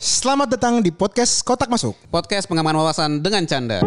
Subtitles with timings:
[0.00, 1.92] Selamat datang di podcast Kotak Masuk.
[2.08, 3.84] Podcast pengaman wawasan dengan canda.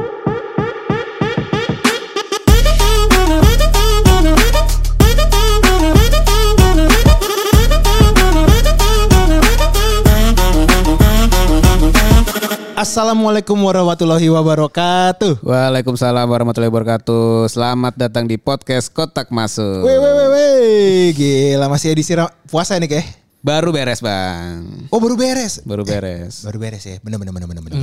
[12.77, 15.41] Assalamualaikum warahmatullahi wabarakatuh.
[15.41, 17.49] Waalaikumsalam warahmatullahi wabarakatuh.
[17.49, 19.81] Selamat datang di podcast Kotak Masuk.
[19.81, 21.09] Weh.
[21.17, 22.13] Gila, masih edisi
[22.45, 23.22] puasa nih, keh.
[23.43, 24.87] Baru beres bang.
[24.87, 25.59] Oh, baru beres.
[25.67, 26.47] Baru beres.
[26.47, 26.95] Baru beres ya.
[27.03, 27.75] Bener, bener, bener, bener, bener.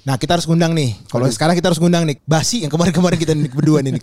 [0.00, 0.96] Nah, kita harus ngundang nih.
[1.12, 2.16] Kalau sekarang kita harus ngundang nih.
[2.24, 4.00] Basi yang kemarin-kemarin kita nih berdua nih.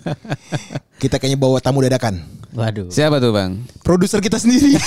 [1.01, 2.21] kita kayaknya bawa tamu dadakan.
[2.53, 2.93] Waduh.
[2.93, 3.65] Siapa tuh bang?
[3.81, 4.77] Produser kita sendiri.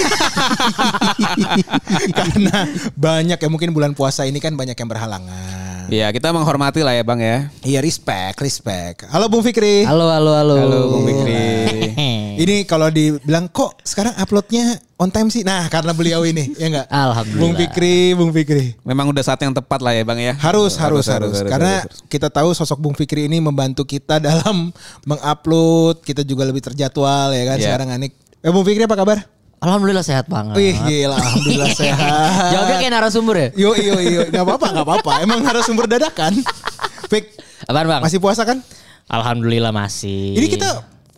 [2.23, 5.91] Karena banyak ya mungkin bulan puasa ini kan banyak yang berhalangan.
[5.91, 7.37] Ya kita menghormati lah ya bang ya.
[7.66, 9.10] Iya, respect, respect.
[9.10, 9.83] Halo Bung Fikri.
[9.83, 10.55] Halo, halo, halo.
[10.62, 11.43] Halo Bung Fikri.
[12.38, 15.42] Ini kalau dibilang kok sekarang uploadnya on time sih.
[15.42, 16.87] Nah, karena beliau ini, ya enggak?
[16.87, 17.42] Alhamdulillah.
[17.42, 18.79] Bung Fikri, Bung Fikri.
[18.83, 20.34] Memang udah saat yang tepat lah ya bang ya.
[20.38, 21.34] Harus, harus, harus.
[21.34, 21.98] Karena harus.
[22.06, 24.71] kita tahu sosok Bung Fikri ini membantu kita dalam
[25.02, 27.65] mengupload, kita juga lebih terjadwal ya kan Iya.
[27.66, 28.13] sekarang Anik.
[28.38, 29.18] Eh Bung Fikri apa kabar?
[29.59, 30.54] Alhamdulillah sehat banget.
[30.54, 32.54] Wih, gila, alhamdulillah sehat.
[32.54, 33.48] Jawabnya kayak narasumber ya?
[33.59, 35.13] Yo, yo, yo, nggak apa-apa, nggak apa-apa.
[35.18, 36.30] Emang harus sumber dadakan.
[37.10, 37.35] Fik,
[37.66, 37.98] Apaan bang?
[37.98, 38.63] masih puasa kan?
[39.10, 40.38] Alhamdulillah masih.
[40.38, 40.68] Ini kita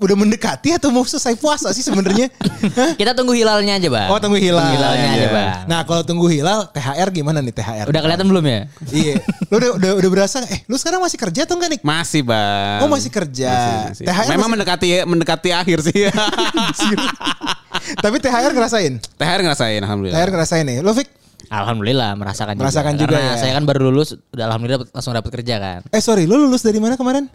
[0.00, 2.32] udah mendekati atau mau selesai puasa sih sebenarnya?
[3.00, 4.08] Kita tunggu hilalnya aja bang.
[4.08, 4.58] Oh tunggu hilal.
[4.58, 5.28] Tunggu hilalnya aja Iya.
[5.30, 5.56] bang.
[5.68, 7.86] Nah kalau tunggu hilal THR gimana nih THR?
[7.86, 8.60] Udah kelihatan belum ya?
[8.88, 9.14] Iya.
[9.52, 10.40] Lu udah, udah udah berasa?
[10.48, 11.80] Eh lu sekarang masih kerja atau enggak nih?
[11.80, 12.80] Masih bang.
[12.80, 13.52] Oh masih kerja.
[13.52, 14.04] Masih, masih.
[14.08, 16.00] THR Memang masih- mendekati mendekati akhir sih.
[18.04, 18.92] Tapi THR ngerasain.
[19.16, 20.16] THR ngerasain alhamdulillah.
[20.18, 20.78] THR ngerasain nih.
[20.80, 21.08] Lu Fik?
[21.50, 23.10] Alhamdulillah merasakan, Merasakan juga.
[23.10, 23.40] juga Karena ya?
[23.42, 25.80] saya kan baru lulus, udah alhamdulillah langsung dapat kerja kan.
[25.90, 27.26] Eh sorry, lu lulus dari mana kemarin?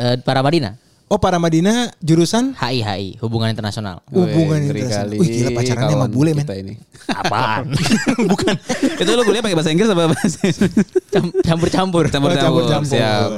[0.00, 0.16] Eh,
[1.18, 3.98] para Madinah, Oh Paramadina jurusan HI HI, hubungan internasional.
[4.06, 5.10] hubungan internasional.
[5.18, 6.46] Wih gila pacarannya sama kawan bule men.
[6.46, 6.74] ini.
[7.10, 7.74] Apaan?
[8.30, 8.54] Bukan.
[8.94, 10.38] Itu lu kuliah pakai bahasa Inggris apa bahasa
[11.10, 12.06] Cam- Campur-campur.
[12.14, 12.94] Oh, Campur-campur.
[12.94, 13.28] Siap.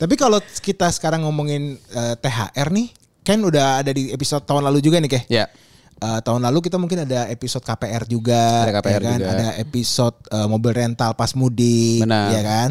[0.00, 2.88] Tapi kalau kita sekarang ngomongin eh, THR nih,
[3.20, 5.24] kan udah ada di episode tahun lalu juga nih Keh.
[5.28, 5.52] Ya.
[5.96, 9.18] Eh, tahun lalu kita mungkin ada episode KPR juga, Ada KPR ya kan?
[9.20, 9.30] juga.
[9.32, 12.32] Ada episode eh, mobil rental pas mudik, Benar.
[12.32, 12.70] ya kan?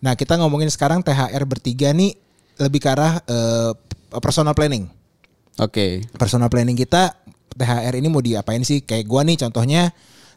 [0.00, 2.18] Nah kita ngomongin sekarang THR bertiga nih
[2.60, 3.72] lebih ke arah eh,
[4.20, 4.86] personal planning.
[5.58, 6.04] Oke.
[6.14, 7.16] Personal planning kita
[7.50, 8.84] THR ini mau diapain sih?
[8.84, 9.90] Kayak gua nih contohnya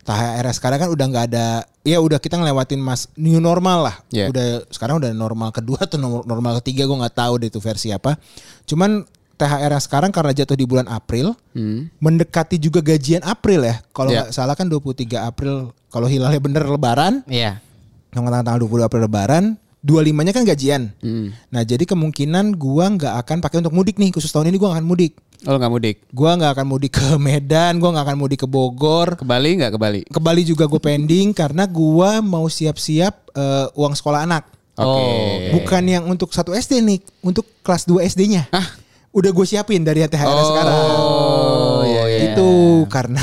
[0.04, 1.48] THR sekarang kan udah nggak ada,
[1.88, 3.96] ya udah kita ngelewatin mas new normal lah.
[4.12, 4.28] Yeah.
[4.28, 8.20] Udah sekarang udah normal kedua atau normal, ketiga gua nggak tahu deh itu versi apa.
[8.68, 11.88] Cuman THR yang sekarang karena jatuh di bulan April, Hmm.
[12.04, 13.80] mendekati juga gajian April ya.
[13.96, 17.64] Kalau nggak salah kan 23 April kalau hilalnya bener lebaran, Iya.
[18.12, 20.82] tanggal tanggal 20 April lebaran, 25-nya kan gajian.
[21.04, 21.36] Hmm.
[21.52, 24.80] Nah, jadi kemungkinan gua nggak akan pakai untuk mudik nih, khusus tahun ini gua nggak
[24.80, 25.14] akan mudik.
[25.44, 25.98] Oh nggak mudik.
[26.16, 29.20] Gua nggak akan mudik ke Medan, gua nggak akan mudik ke Bogor.
[29.20, 30.02] Ke Bali nggak ke Bali?
[30.08, 34.48] Ke Bali juga gue pending karena gua mau siap-siap eh, uang sekolah anak.
[34.74, 34.88] Oke.
[34.88, 35.38] Oh.
[35.60, 38.50] Bukan yang untuk satu SD nih, untuk kelas 2 SD-nya.
[38.50, 38.66] Ah.
[39.14, 40.74] Udah gue siapin dari THR sekarang.
[40.74, 42.20] Oh, iya, iya.
[42.34, 42.50] Itu
[42.90, 43.22] karena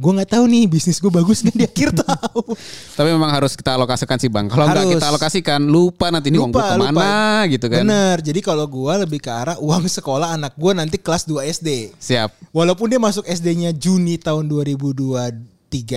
[0.00, 2.56] gue nggak tahu nih bisnis gue bagus nggak di akhir tahun.
[2.96, 4.48] Tapi memang harus kita alokasikan sih bang.
[4.48, 7.84] Kalau nggak kita alokasikan, lupa nanti ini uang gua ke mana gitu kan.
[7.84, 8.16] Bener.
[8.24, 11.92] Jadi kalau gue lebih ke arah uang sekolah anak gue nanti kelas 2 SD.
[12.00, 12.32] Siap.
[12.48, 15.36] Walaupun dia masuk SD-nya Juni tahun 2023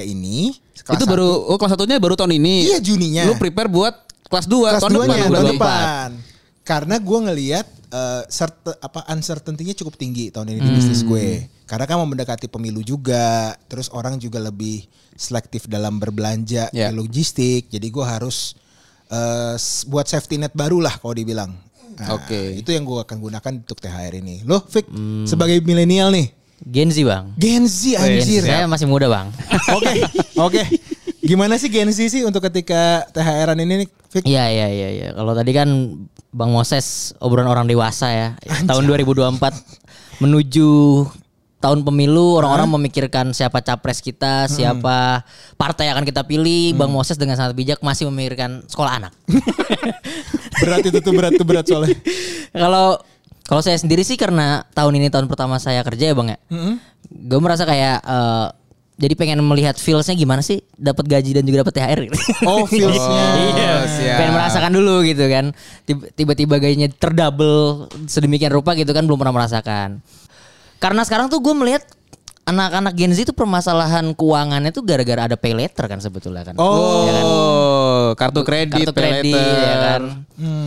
[0.03, 0.51] ini.
[0.83, 2.75] kelas itu baru oh kelas satunya baru tahun ini.
[2.75, 3.23] Iya, Juninya.
[3.23, 3.95] Lu prepare buat
[4.27, 5.29] kelas 2 kelas tahun 2 depan.
[5.31, 6.09] tahun depan.
[6.63, 10.77] Karena gue ngelihat eh, cert- apa uncertainty-nya cukup tinggi tahun ini di Hmm.
[10.77, 11.27] bisnis gue.
[11.63, 14.81] Karena kan mau mendekati pemilu juga, terus orang juga lebih
[15.13, 16.89] selektif dalam berbelanja Ya.
[16.89, 17.67] di logistik.
[17.67, 18.57] Jadi gue harus
[19.05, 21.53] eh, s- buat safety net baru lah kalau dibilang.
[21.93, 22.57] Nah, Oke.
[22.57, 24.41] Itu yang gue akan gunakan untuk THR ini.
[24.41, 25.29] Loh, Fik, Hmm.
[25.29, 27.29] sebagai milenial nih, Gen Z bang.
[27.35, 28.41] Gen Z anjir.
[28.41, 29.29] Saya masih muda bang.
[29.77, 29.93] Oke,
[30.33, 30.63] oke.
[31.21, 34.23] Gimana sih Gen Z sih untuk ketika THR-an ini nih, Fik?
[34.23, 35.07] Iya iya iya iya.
[35.11, 35.69] Kalau tadi kan
[36.33, 38.27] Bang Moses obrolan orang dewasa ya.
[38.65, 39.37] Tahun 2024
[40.17, 40.69] menuju
[41.63, 45.23] tahun pemilu orang-orang memikirkan siapa capres kita, siapa
[45.55, 46.75] partai yang akan kita pilih.
[46.75, 49.13] Bang Moses dengan sangat bijak masih memikirkan sekolah anak.
[50.59, 51.95] Berat itu tuh berat tuh berat soalnya.
[52.63, 52.99] Kalau
[53.43, 56.39] kalau saya sendiri sih karena tahun ini tahun pertama saya kerja ya Bang ya.
[57.09, 58.47] Gue merasa kayak eh,
[58.93, 62.17] jadi pengen melihat feelsnya gimana sih dapat gaji dan juga dapat THR gitu.
[62.45, 63.25] Oh, feelsnya.
[63.49, 63.73] iya.
[63.89, 64.17] siap.
[64.21, 65.45] Pengen merasakan dulu gitu kan.
[65.83, 69.97] Tib- Tiba-tiba gajinya terdouble sedemikian rupa gitu kan belum pernah merasakan.
[70.77, 71.81] Karena sekarang tuh gue melihat
[72.43, 76.55] anak-anak Gen Z itu permasalahan keuangannya tuh gara-gara ada pay letter kan sebetulnya kan.
[76.61, 77.07] Oh.
[77.07, 77.23] Ya kan?
[77.25, 80.01] Oh, kartu kredit, kartu kredit ya kan.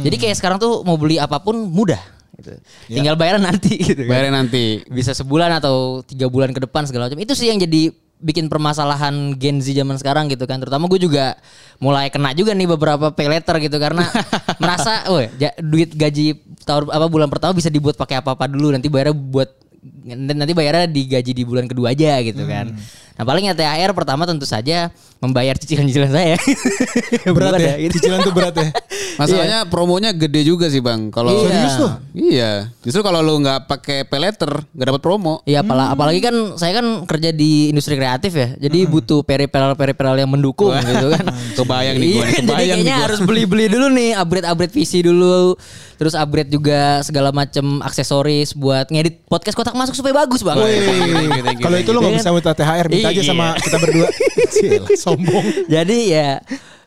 [0.02, 2.00] Jadi kayak sekarang tuh mau beli apa pun mudah
[2.36, 2.52] gitu.
[2.90, 4.10] Tinggal bayaran nanti gitu kan.
[4.10, 4.82] Bayarnya nanti.
[4.88, 7.20] Bisa sebulan atau tiga bulan ke depan segala macam.
[7.20, 10.56] Itu sih yang jadi bikin permasalahan Gen Z zaman sekarang gitu kan.
[10.60, 11.36] Terutama gue juga
[11.76, 14.04] mulai kena juga nih beberapa pay letter gitu karena
[14.62, 15.20] merasa, oh
[15.60, 19.65] duit gaji tahun apa bulan pertama bisa dibuat pakai apa-apa dulu nanti bayarnya buat
[20.06, 22.74] nanti bayarnya digaji di bulan kedua aja gitu kan.
[23.16, 24.92] Nah paling ya THR pertama tentu saja
[25.24, 26.36] membayar cicilan-cicilan saya.
[27.36, 27.72] berat ya.
[27.72, 27.96] ada, gitu.
[27.96, 28.68] Cicilan tuh berat ya.
[29.20, 31.08] Masalahnya promonya gede juga sih bang.
[31.08, 31.48] Kalau Iya.
[31.48, 31.90] Serius tuh?
[32.12, 32.50] Iya.
[32.84, 35.40] Justru kalau lu nggak pakai pay letter nggak dapat promo.
[35.48, 38.52] Iya apalagi, apalagi kan saya kan kerja di industri kreatif ya.
[38.60, 41.24] Jadi butuh peripheral-peripheral yang mendukung gitu kan.
[41.56, 42.20] Kebayang nih gue.
[42.20, 43.04] Iya, jadi Kebayang nih kayaknya gua.
[43.08, 45.56] harus beli-beli dulu nih, upgrade-upgrade PC dulu,
[45.96, 51.76] terus upgrade juga segala macam aksesoris buat ngedit podcast kotak masuk supaya bagus you, Kalau
[51.76, 53.28] itu lo nggak bisa minta THR, minta aja Iya.
[53.28, 54.08] sama kita berdua.
[54.56, 55.44] Cila, sombong.
[55.68, 56.40] Jadi ya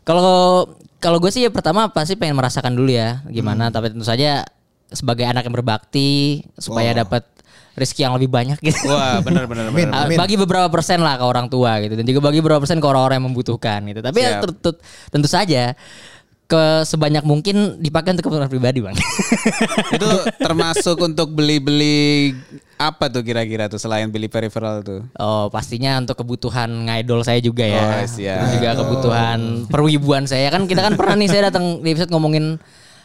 [0.04, 0.66] kalau
[1.00, 4.44] kalau gue sih ya pertama pasti pengen merasakan dulu ya gimana, tapi tentu saja
[4.90, 7.24] sebagai anak yang berbakti supaya dapat
[7.78, 8.92] rezeki yang lebih banyak gitu.
[8.92, 9.94] Wah benar benar benar.
[9.96, 12.88] Ah, bagi beberapa persen lah ke orang tua gitu dan juga bagi beberapa persen ke
[12.90, 14.04] orang-orang yang membutuhkan gitu.
[14.04, 14.44] Tapi ya Siap.
[14.60, 14.80] ter-
[15.14, 15.72] tentu saja
[16.50, 18.98] ke sebanyak mungkin dipakai untuk keperluan pribadi bang.
[19.96, 20.10] itu
[20.42, 22.34] termasuk untuk beli-beli
[22.81, 25.06] apa tuh kira-kira tuh selain beli peripheral tuh?
[25.19, 28.01] oh pastinya untuk kebutuhan ngaidol saya juga ya.
[28.01, 28.38] Oh, siap.
[28.42, 32.57] Terus juga kebutuhan perwibuan saya kan kita kan pernah nih saya datang di episode ngomongin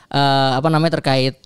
[0.09, 1.37] eh, apa namanya terkait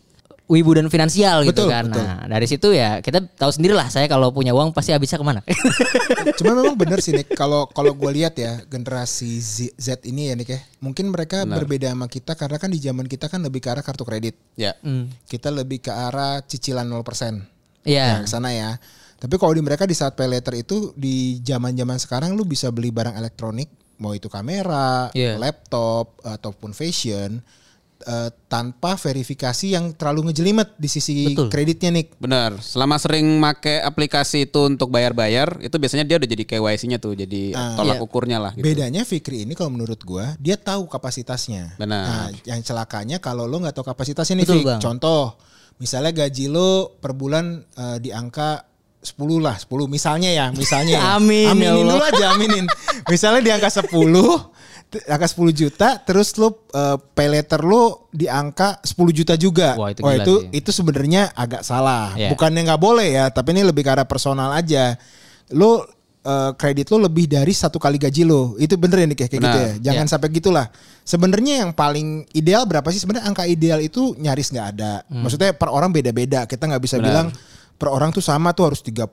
[0.49, 1.85] wibu dan finansial gitu Betul, kan.
[1.93, 2.05] betul.
[2.09, 5.27] Nah dari situ ya kita tahu sendiri lah saya kalau punya uang pasti habisnya ke
[5.29, 5.45] mana.
[6.41, 10.35] Cuma memang bener sih Nick, kalau kalau gue lihat ya generasi Z, Z ini ya
[10.35, 13.69] Nick ya, mungkin mereka berbeda sama kita karena kan di zaman kita kan lebih ke
[13.69, 14.41] arah kartu kredit.
[14.57, 14.73] Ya.
[14.81, 15.13] Hmm.
[15.29, 17.45] Kita lebih ke arah cicilan 0%.
[17.85, 18.07] Iya.
[18.09, 18.81] Nah, ke sana ya.
[19.21, 22.89] Tapi kalau di mereka di saat pay letter itu di zaman-zaman sekarang lu bisa beli
[22.89, 23.69] barang elektronik,
[24.01, 25.37] mau itu kamera, Iya.
[25.37, 27.43] laptop ataupun fashion
[28.01, 31.49] eh, tanpa verifikasi yang terlalu ngejelimet di sisi Betul.
[31.49, 32.15] kreditnya Nick.
[32.17, 32.57] Benar.
[32.59, 37.53] Selama sering make aplikasi itu untuk bayar-bayar, itu biasanya dia udah jadi KYC-nya tuh, jadi
[37.53, 37.75] Ah.
[37.75, 38.05] tolak Iya.
[38.05, 38.53] ukurnya lah.
[38.53, 38.65] Gitu.
[38.65, 41.75] Bedanya Fikri ini kalau menurut gua dia tahu kapasitasnya.
[41.75, 42.05] Benar.
[42.05, 44.67] Nah, yang celakanya kalau lo nggak tahu kapasitasnya nih Betul, Fik.
[44.69, 44.81] Bang.
[44.81, 45.35] Contoh,
[45.77, 47.45] misalnya gaji lo per bulan
[47.75, 48.63] eh, di angka
[48.99, 50.99] 10 lah, 10 misalnya ya, misalnya.
[50.99, 51.03] ya.
[51.17, 51.83] Amin, ya Aminin Allah.
[51.87, 52.65] dulu aja, aminin.
[53.13, 54.58] misalnya di angka 10 t-
[54.89, 59.77] angka 10 juta terus lo eh, pay letter lo di angka 10 juta juga.
[59.77, 60.49] Wah, itu oh, gila itu sih.
[60.65, 62.17] itu sebenarnya agak salah.
[62.17, 62.33] Iya.
[62.33, 64.97] Bukannya nggak boleh ya, tapi ini lebih ke arah personal aja.
[65.53, 65.85] Lo
[66.19, 68.57] eh, kredit lo lebih dari satu kali gaji lo.
[68.57, 69.73] Itu bener ya nih kayak kayak gitu ya.
[69.93, 70.13] Jangan Iya.
[70.17, 70.67] sampai gitulah.
[71.05, 73.01] Sebenarnya yang paling ideal berapa sih?
[73.01, 75.05] Sebenarnya angka ideal itu nyaris nggak ada.
[75.09, 76.45] Maksudnya per orang beda-beda.
[76.45, 77.07] Kita nggak bisa Benar.
[77.09, 77.27] bilang
[77.79, 79.05] per orang tuh sama tuh harus 30,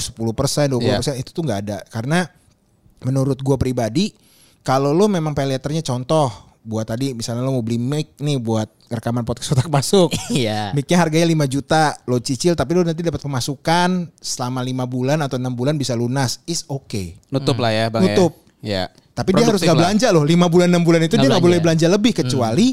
[0.00, 0.96] 10 persen, 20 Iya.
[1.00, 1.14] persen.
[1.16, 1.78] Itu tuh nggak ada.
[1.88, 2.24] Karena
[3.00, 4.12] menurut gue pribadi,
[4.60, 6.28] kalau lo memang pay letternya contoh
[6.60, 10.12] buat tadi misalnya lo mau beli mic nih buat rekaman podcast kotak masuk.
[10.34, 10.74] Iya.
[10.76, 15.38] Mic-nya harganya 5 juta, lo cicil tapi lo nanti dapat pemasukan selama lima bulan atau
[15.38, 16.42] enam bulan bisa lunas.
[16.44, 17.16] Is okay.
[17.32, 18.02] Nutup lah ya, Bang.
[18.02, 18.12] ya.
[18.12, 18.32] Nutup.
[18.60, 18.84] Ya.
[19.16, 19.82] Tapi dia harus nggak lah.
[19.88, 20.24] belanja loh.
[20.26, 21.86] 5 bulan 6 bulan itu Nggak dia nggak boleh belanja.
[21.88, 22.66] lebih kecuali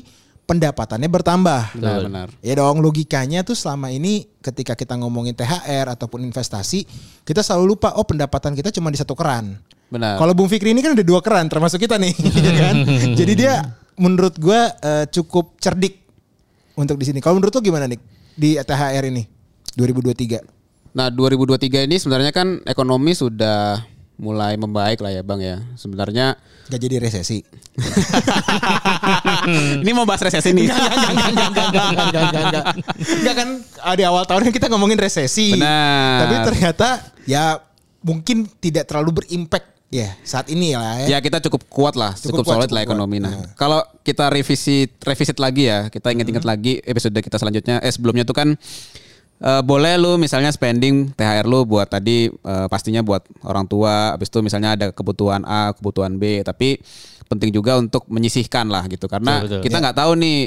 [0.48, 1.62] pendapatannya bertambah.
[1.76, 2.28] Benar, benar.
[2.40, 6.88] Ya dong logikanya tuh selama ini ketika kita ngomongin THR ataupun investasi
[7.28, 9.60] kita selalu lupa oh pendapatan kita cuma di satu keran.
[9.88, 10.20] Benar.
[10.20, 12.12] Kalau Bung Fikri ini kan ada dua keran termasuk kita nih,
[12.48, 12.76] ya kan?
[13.20, 13.64] Jadi dia
[13.96, 16.04] menurut gua eh, cukup cerdik
[16.76, 17.24] untuk di sini.
[17.24, 18.00] Kalau menurut lo gimana nih
[18.36, 19.24] di THR ini
[19.80, 20.44] 2023?
[20.98, 23.86] Nah, 2023 ini sebenarnya kan ekonomi sudah
[24.18, 25.62] mulai membaik lah ya, Bang ya.
[25.78, 26.36] Sebenarnya
[26.68, 27.40] Gak jadi resesi.
[29.84, 30.68] ini mau bahas resesi nih.
[33.24, 33.50] Enggak kan
[33.96, 35.56] di awal tahun kita ngomongin resesi.
[35.56, 36.28] Benar.
[36.28, 36.88] Tapi ternyata
[37.24, 37.56] ya
[38.04, 41.16] mungkin tidak terlalu berimpact ya saat ini lah ya.
[41.16, 42.92] Ya kita cukup kuat lah, Cukup cukup, kuat, solid cukup lah kuat.
[42.92, 43.18] ekonomi.
[43.18, 43.48] Nah, Nah.
[43.54, 46.52] kalau kita revisit revisit lagi ya, kita ingat-ingat Hmm.
[46.52, 47.80] lagi episode kita selanjutnya.
[47.80, 48.50] Eh sebelumnya tuh kan
[49.38, 54.28] eh, boleh lu misalnya spending THR lu buat tadi eh, pastinya buat orang tua, habis
[54.28, 56.82] itu misalnya ada kebutuhan A, kebutuhan B, tapi
[57.28, 59.64] penting juga untuk menyisihkan lah gitu karena Betul, betul.
[59.64, 60.40] kita nggak tahu nih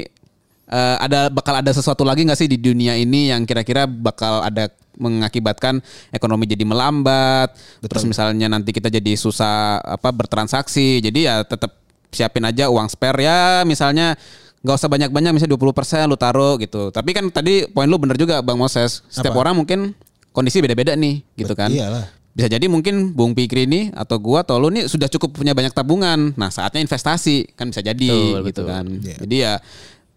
[0.67, 4.67] eh, ada bakal ada sesuatu lagi nggak sih di dunia ini yang kira-kira bakal ada
[4.99, 5.79] mengakibatkan
[6.11, 11.79] ekonomi jadi melambat terus misalnya nanti kita jadi susah apa bertransaksi jadi ya tetap
[12.11, 14.19] siapin aja uang spare ya misalnya
[14.61, 18.45] nggak usah banyak-banyak misalnya 20% lu taruh gitu tapi kan tadi poin lu bener juga
[18.45, 19.47] Bang Moses setiap Apa?
[19.47, 19.97] orang mungkin
[20.31, 22.05] kondisi beda-beda nih gitu kan iyalah.
[22.31, 25.75] bisa jadi mungkin Bung Pikri ini atau gua atau lu nih sudah cukup punya banyak
[25.75, 26.31] tabungan.
[26.39, 28.65] Nah, saatnya investasi kan bisa jadi Betul, gitu betul.
[28.71, 28.85] kan.
[28.87, 29.17] Iya.
[29.27, 29.53] Jadi ya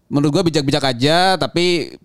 [0.07, 1.97] menurut gua bijak-bijak aja tapi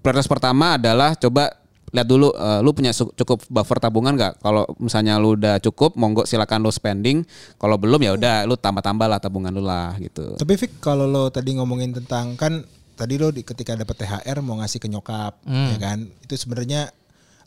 [0.00, 1.57] prioritas pertama adalah coba
[1.94, 4.40] lihat dulu eh, lu punya cukup buffer tabungan nggak?
[4.40, 7.24] Kalau misalnya lu udah cukup, monggo silakan lu spending.
[7.56, 10.36] Kalau belum ya udah lu tambah-tambah lah tabungan lu lah gitu.
[10.36, 12.64] Tapi Fik kalau lo tadi ngomongin tentang kan
[12.98, 15.70] tadi lo di, ketika dapat THR mau ngasih ke nyokap Hmm.
[15.70, 16.90] ya kan itu sebenarnya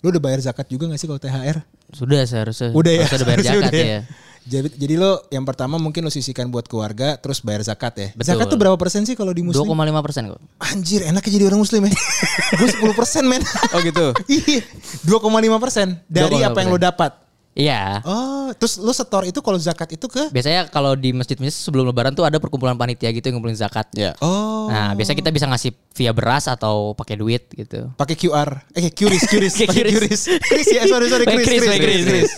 [0.01, 1.61] Lu udah bayar zakat juga gak sih kalau THR?
[1.93, 2.73] Sudah seharusnya.
[2.73, 3.05] Udah ya.
[3.05, 4.01] Udah bayar zakat udah ya.
[4.41, 8.07] Jadi, jadi lo yang pertama mungkin lo sisihkan buat keluarga terus bayar zakat ya.
[8.17, 8.33] Betul.
[8.33, 9.69] Zakat tuh berapa persen sih kalau di muslim?
[9.69, 10.41] 2,5 persen kok.
[10.57, 11.93] Anjir enaknya jadi orang muslim ya.
[12.59, 13.41] Gue 10 persen men.
[13.73, 14.13] Oh gitu.
[14.31, 14.65] Iya
[15.05, 16.49] 2,5 persen dari 2,5%.
[16.49, 17.11] apa yang lo dapat.
[17.51, 17.99] Iya.
[18.03, 20.31] Oh terus lo setor itu kalau zakat itu ke?
[20.31, 23.91] Biasanya kalau di masjid-masjid sebelum lebaran tuh ada perkumpulan panitia gitu yang ngumpulin zakat.
[23.91, 24.15] Ya.
[24.23, 27.91] Oh Nah, biasanya kita bisa ngasih via beras atau pakai duit gitu.
[27.93, 28.63] pakai QR.
[28.71, 30.21] Eh QRIS QRIS Pakai QRIS.
[30.39, 30.67] QRIS.
[30.71, 32.03] Ya sorry sorry pakai Kris, Kris.
[32.07, 32.31] Kris.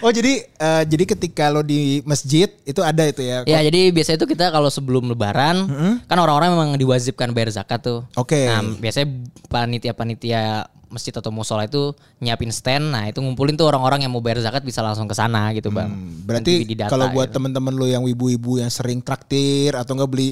[0.00, 3.42] Oh jadi eh, jadi ketika lo di masjid itu ada itu ya?
[3.44, 5.66] Ya, jadi biasanya itu kita kalau sebelum lebaran
[6.06, 8.06] kan orang-orang memang diwajibkan bayar zakat tuh.
[8.14, 8.46] Oke.
[8.46, 9.10] Nah, biasanya
[9.50, 12.90] panitia-panitia masjid atau musola itu nyiapin stand.
[12.90, 15.88] Nah, itu ngumpulin tuh orang-orang yang mau bayar zakat bisa langsung ke sana gitu, Bang.
[15.94, 17.38] Hmm, Berarti didata kalau buat gitu.
[17.40, 20.30] temen-temen lo yang wibu-wibu yang sering traktir atau enggak beli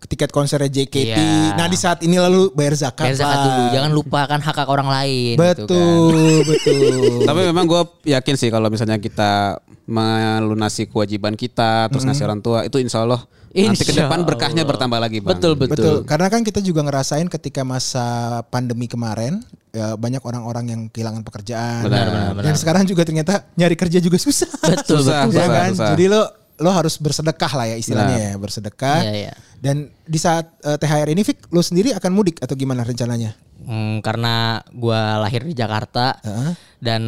[0.00, 1.12] tiket konsernya JKT.
[1.12, 1.60] Iya.
[1.60, 3.04] Nah di saat ini lalu bayar zakat.
[3.04, 5.56] bayar zakat dulu, jangan lupakan hak hak orang lain gitu kan.
[5.68, 6.14] Betul,
[6.50, 7.08] betul.
[7.28, 12.62] Tapi memang gue yakin sih kalau misalnya kita melunasi kewajiban kita terus ngasih orang tua
[12.64, 14.70] itu insya Allah nanti ke Insya depan berkahnya Allah.
[14.72, 15.30] bertambah lagi bang.
[15.34, 15.74] Betul, betul.
[15.74, 18.06] Betul, karena kan kita juga ngerasain ketika masa
[18.46, 21.86] pandemi kemarin ya banyak orang-orang yang kehilangan pekerjaan.
[21.86, 24.50] Benar, benar, Dan sekarang juga ternyata nyari kerja juga susah.
[24.60, 25.38] Betul, Susah, betul.
[25.38, 25.70] ya susah, kan?
[25.74, 25.88] susah.
[25.94, 26.22] Jadi lo
[26.60, 28.28] lo harus bersedekah lah ya istilahnya Benar.
[28.28, 28.98] ya, bersedekah.
[29.00, 29.32] Iya, iya.
[29.56, 33.32] Dan di saat eh, THR ini Fik, lo sendiri akan mudik atau gimana rencananya?
[33.60, 36.52] Hmm, karena gua lahir di Jakarta Heeh.
[36.80, 37.02] dan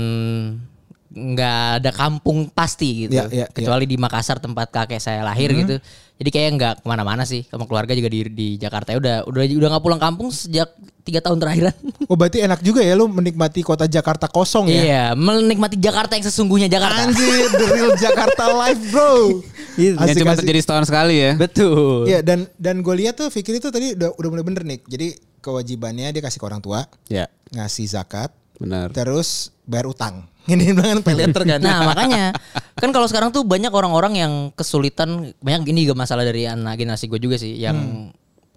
[1.13, 5.77] nggak ada kampung pasti gitu Iya, iya, kecuali di Makassar tempat kakek saya lahir gitu
[6.21, 9.43] jadi kayak nggak ke mana-mana sih sama keluarga juga di di Jakarta ya udah udah
[9.43, 10.71] udah nggak pulang kampung sejak
[11.03, 11.75] tiga tahun terakhiran
[12.11, 14.83] Oh berarti enak juga ya lo menikmati kota Jakarta kosong ya?
[14.83, 19.15] iya menikmati Jakarta yang sesungguhnya Jakarta Anjir, the real Jakarta life bro.
[19.73, 19.97] Gitu.
[19.97, 21.33] Yang cuma terjadi setahun sekali ya.
[21.33, 24.85] betul Iya dan dan gue lihat tuh Fikri itu tadi udah udah mulai bener nih.
[24.85, 28.87] Jadi kewajibannya dia kasih ke orang tua, Ya ngasih zakat, benar.
[28.95, 30.27] terus bayar utang.
[30.51, 31.61] Ini banget pay letter kan.
[31.63, 32.35] Nah makanya
[32.75, 37.07] kan kalau sekarang tuh banyak orang-orang yang kesulitan banyak ini juga masalah dari anak generasi
[37.07, 38.11] gue juga sih yang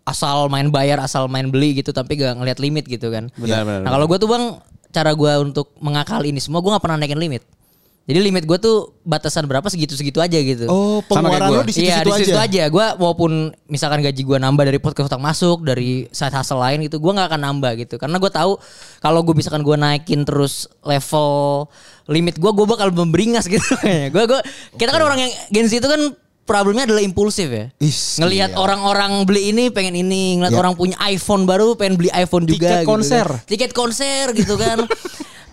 [0.06, 3.30] asal main bayar asal main beli gitu tapi gak ngeliat limit gitu kan.
[3.38, 4.46] Benar, benar, Nah kalau gue tuh bang
[4.90, 7.46] cara gue untuk mengakali ini semua gue nggak pernah naikin limit.
[8.06, 10.66] Jadi limit gue tuh batasan berapa segitu-segitu aja gitu.
[10.66, 11.58] oh pengeluaran gua.
[11.58, 12.46] lo di Iya situ-situ di situ aja.
[12.62, 12.64] aja.
[12.68, 13.32] Gue walaupun
[13.66, 17.28] misalkan gaji gue nambah dari podcast utang masuk dari side hustle lain gitu, gue nggak
[17.28, 17.98] akan nambah gitu.
[17.98, 18.62] Karena gue tahu
[19.00, 21.66] kalau gue misalkan gue naikin terus level
[22.06, 23.66] limit gue, gue bakal memberingas gitu.
[24.14, 24.40] gue gue
[24.76, 26.14] kita kan orang yang Gen Z itu kan
[26.46, 27.74] problemnya adalah impulsif ya.
[27.80, 28.62] Is, Ngelihat gila.
[28.62, 30.62] orang-orang beli ini pengen ini, ngeliat Ya.
[30.62, 32.70] orang punya iPhone baru pengen beli iPhone Tiket juga.
[32.76, 33.26] gitu konser.
[33.26, 33.50] kan.
[33.50, 34.78] Tiket konser gitu kan.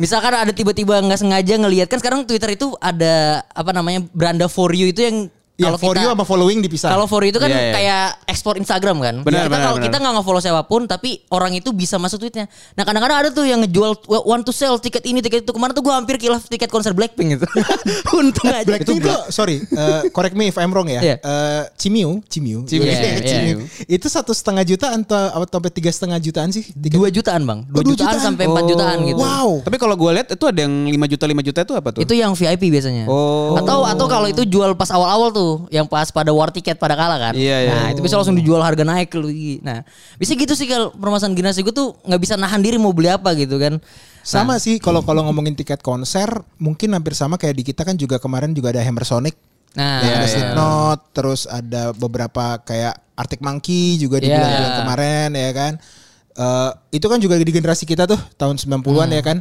[0.02, 4.74] Misalkan ada tiba-tiba nggak sengaja ngelihat kan sekarang Twitter itu ada apa namanya beranda for
[4.74, 5.18] you itu yang
[5.62, 6.88] Ya, kalau for kita you sama following dipisah.
[6.90, 7.72] kalau for you itu kan Iya, iya.
[7.72, 9.14] kayak ekspor Instagram kan.
[9.22, 12.46] Benar, kita kalau kita nggak nge-follow siapa pun tapi orang itu bisa masuk tweetnya.
[12.72, 15.80] Nah kadang-kadang ada tuh yang ngejual want to sell tiket ini tiket itu kemarin tuh
[15.80, 17.46] gue hampir kilaf tiket konser Blackpink gitu.
[18.18, 18.64] Untung aja.
[18.64, 21.00] Blackpink itu, sorry, uh, correct me if I'm wrong ya.
[21.00, 21.16] Iya.
[21.20, 22.84] Uh, Cimiu, Cimiu, Cimiu.
[22.84, 23.58] Iya, Iya, Cimiu.
[23.86, 26.66] Itu satu setengah juta atau atau sampai tiga setengah jutaan sih?
[26.68, 28.24] Tiga- Dua jutaan bang, dua Oh, dua jutaan, jutaan.
[28.24, 29.18] sampai empat jutaan gitu.
[29.18, 29.48] Wow.
[29.62, 32.00] Tapi kalau gue lihat itu ada yang 5 juta 5 juta itu apa tuh?
[32.00, 33.04] Itu yang VIP biasanya.
[33.06, 33.54] Oh.
[33.54, 37.18] Atau atau kalau itu jual pas awal-awal tuh, yang pas pada war tiket pada kalah
[37.18, 37.34] kan.
[37.34, 37.72] Iya, iya.
[37.72, 39.28] Nah, itu bisa langsung dijual harga naik lu.
[39.60, 39.82] Nah,
[40.16, 43.32] bisa gitu sih kalau permasalahan generasi gue tuh nggak bisa nahan diri mau beli apa
[43.34, 43.80] gitu kan.
[44.22, 48.22] Sama sih kalau kalau ngomongin tiket konser mungkin hampir sama kayak di kita kan juga
[48.22, 49.34] kemarin juga ada Hammer Sonic.
[49.72, 50.28] Nah, Iya, ada iya.
[50.28, 54.36] Slipknot, terus ada beberapa kayak Arctic Monkey juga di Iya.
[54.36, 55.72] bulan-bulan kemarin ya kan.
[56.32, 59.16] Eh, itu kan juga di generasi kita tuh tahun 90-an Hmm.
[59.16, 59.38] ya kan.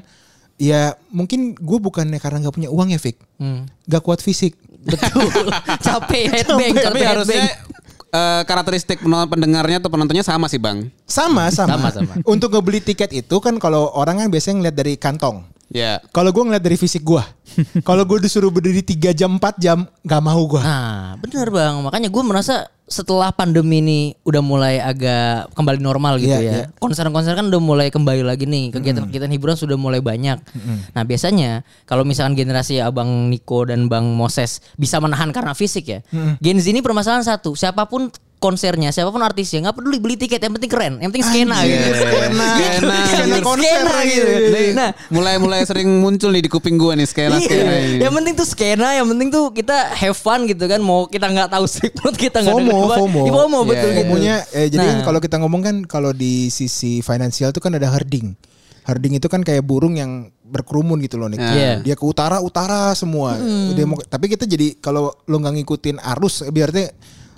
[0.62, 3.18] Ya mungkin gue bukannya karena nggak punya uang ya Fik.
[3.42, 3.66] Hmm.
[3.90, 4.54] Gak kuat fisik.
[4.86, 5.26] Betul.
[5.90, 8.14] capek headbang, Tapi capek harusnya headbang.
[8.14, 10.86] eh, karakteristik penonton pendengarnya atau penontonnya sama sih bang.
[11.10, 11.82] Sama sama.
[11.82, 12.14] Sama, sama.
[12.34, 15.42] Untuk ngebeli tiket itu kan kalau orang kan biasanya ngeliat dari kantong.
[15.72, 16.04] Ya.
[16.12, 17.24] Kalau gue ngeliat dari fisik gue.
[17.88, 20.60] kalau gue disuruh berdiri 3 jam 4 jam nggak mau gue.
[20.60, 21.80] Nah, benar bang.
[21.80, 26.52] Makanya gue merasa setelah pandemi ini udah mulai agak kembali normal gitu Iya, ya.
[26.52, 26.66] iya.
[26.76, 28.76] Konser-konser kan udah mulai kembali lagi nih.
[28.76, 30.44] Kegiatan-kegiatan hiburan sudah mulai banyak.
[30.92, 36.00] Nah biasanya kalau misalkan generasi abang Niko dan bang Moses bisa menahan karena fisik ya.
[36.44, 37.56] Gen Z ini permasalahan satu.
[37.56, 40.42] Siapa pun konsernya, siapa pun artisnya nggak peduli beli tiket.
[40.42, 41.94] Yang penting keren, yang penting skena Anjir, gitu.
[41.94, 42.48] skena.
[42.50, 42.96] Skena.
[43.06, 43.78] Skena konser.
[43.78, 44.32] Skena gitu.
[44.74, 47.80] Nah, mulai mulai sering muncul nih di kuping gue nih skena skena Iya.
[47.86, 47.98] ini.
[48.02, 50.82] Yang penting tuh skena, yang penting tuh kita have fun gitu kan.
[50.82, 52.96] Mau kita nggak tahu Slipknot, kita nggak FOMO, apa.
[52.98, 53.22] FOMO.
[53.30, 54.10] FOMO betul Iya, gitu.
[54.10, 55.06] Fomonya, eh, jadi Nah.
[55.06, 58.34] kalau kita ngomong kan kalau di sisi finansial tuh kan ada herding.
[58.82, 61.38] Herding itu kan kayak burung yang berkerumun gitu loh nih.
[61.38, 61.72] Iya.
[61.86, 63.38] Dia ke utara utara semua.
[63.72, 66.50] Dia mau, tapi kita jadi kalau lo nggak ngikutin arus, eh,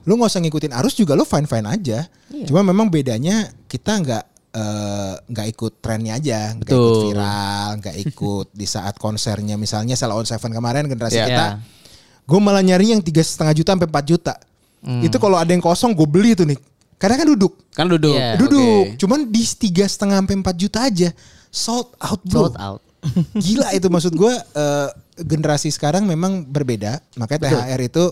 [0.04, 2.00] lo nggak usah ngikutin arus juga lo fine fine aja.
[2.30, 2.46] Iya.
[2.48, 6.82] Cuma memang bedanya kita nggak eh, nggak ikut trennya aja, nggak Betul.
[6.84, 11.26] ikut viral, nggak ikut di saat konsernya misalnya Salah on Seven kemarin generasi Iya.
[11.26, 11.60] kita, Iya.
[12.24, 14.34] gue malah nyari yang tiga setengah juta sampai 4 juta.
[14.84, 15.02] Hmm.
[15.02, 16.60] Itu kalau ada yang kosong gue beli tuh nih.
[17.00, 18.16] Karena kan duduk, Kan duduk.
[18.16, 18.36] Iya.
[18.40, 18.84] duduk.
[18.94, 19.00] Oke.
[19.00, 21.10] Cuman di tiga setengah sampai 4 juta aja
[21.50, 22.48] sold out bro.
[22.52, 22.82] Sold out.
[23.36, 27.02] Gila itu maksud gue eh, generasi sekarang memang berbeda.
[27.16, 28.04] Makanya THR itu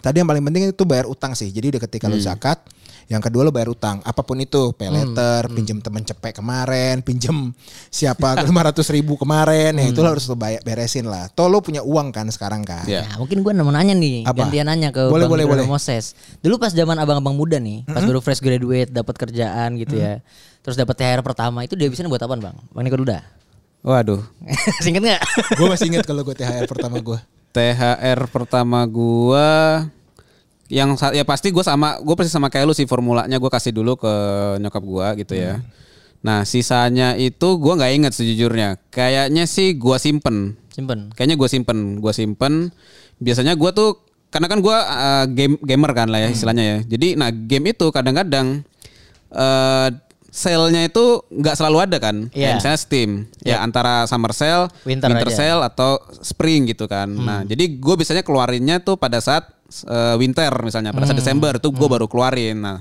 [0.00, 1.48] tadi yang paling penting itu bayar utang sih.
[1.48, 2.26] Jadi udah ketika lu Hmm.
[2.26, 2.58] zakat,
[3.06, 3.98] yang kedua lu bayar utang.
[4.02, 5.54] Apa pun itu, pay letter, Hmm.
[5.54, 7.50] pinjem temen cepek kemarin, pinjem
[7.88, 11.26] siapa 500 ribu kemarin, ya itu lo harus lu bayar, beresin lah.
[11.30, 12.86] Toh lu punya uang kan sekarang kan.
[12.86, 13.04] Iya.
[13.04, 14.46] Nah, mungkin gue mau nanya nih, Apa?
[14.46, 15.64] gantian nanya ke Boleh, Bang boleh, boleh.
[15.66, 16.14] Moses.
[16.38, 20.22] Dulu pas zaman abang-abang muda nih, pas baru fresh graduate, dapat kerjaan gitu ya.
[20.60, 22.56] Terus dapat THR pertama itu dia bisa buat apa, Bang?
[22.70, 23.24] Bang Niko Duda.
[23.80, 24.20] Waduh.
[24.84, 25.22] Singkat nggak?
[25.56, 27.16] gue masih inget kalau gue THR pertama gue.
[27.50, 29.84] THR pertama gua
[30.70, 33.98] yang ya pasti gue sama gue pasti sama kayak lu sih formulanya gue kasih dulu
[33.98, 34.12] ke
[34.62, 35.58] nyokap gua gitu ya.
[36.22, 38.78] Nah sisanya itu gua nggak inget sejujurnya.
[38.94, 40.54] Kayaknya sih gua simpen.
[40.70, 41.10] Simpen.
[41.18, 42.70] Kayaknya gue simpen, gue simpen.
[43.18, 43.98] Biasanya gua tuh
[44.30, 46.78] karena kan gua uh, game gamer kan lah ya istilahnya ya.
[46.86, 48.62] Jadi nah game itu kadang-kadang
[49.34, 49.88] eh
[50.30, 52.30] sale-nya itu nggak selalu ada kan.
[52.30, 52.54] Iya.
[52.54, 53.10] Kayak misalnya Steam,
[53.42, 55.34] ya antara summer sale, Winter aja.
[55.34, 57.10] sale atau spring gitu kan.
[57.10, 59.50] Nah, jadi gue biasanya keluarinnya tuh pada saat
[59.90, 62.62] eh, winter misalnya, pada saat Desember tuh gue baru keluarin.
[62.62, 62.78] Nah,